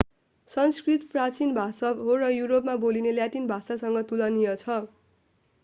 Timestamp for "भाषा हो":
1.55-2.15